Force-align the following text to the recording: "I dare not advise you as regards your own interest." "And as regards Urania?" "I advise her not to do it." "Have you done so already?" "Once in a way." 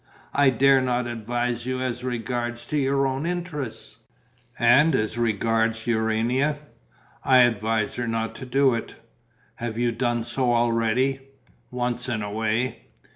"I 0.33 0.49
dare 0.49 0.81
not 0.81 1.05
advise 1.05 1.67
you 1.67 1.79
as 1.79 2.03
regards 2.03 2.71
your 2.71 3.05
own 3.05 3.27
interest." 3.27 3.99
"And 4.57 4.95
as 4.95 5.15
regards 5.15 5.85
Urania?" 5.85 6.57
"I 7.23 7.41
advise 7.41 7.93
her 7.97 8.07
not 8.07 8.33
to 8.37 8.45
do 8.47 8.73
it." 8.73 8.95
"Have 9.57 9.77
you 9.77 9.91
done 9.91 10.23
so 10.23 10.55
already?" 10.55 11.19
"Once 11.69 12.09
in 12.09 12.23
a 12.23 12.31
way." 12.31 12.87